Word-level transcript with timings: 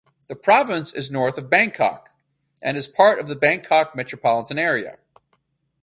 The 0.29 0.35
province 0.35 0.93
is 0.93 1.11
north 1.11 1.37
of 1.37 1.51
Bangkok 1.51 2.09
and 2.59 2.75
is 2.75 2.87
part 2.87 3.19
of 3.19 3.27
the 3.27 3.35
Bangkok 3.35 3.95
metropolitan 3.95 4.57
area. 4.57 4.97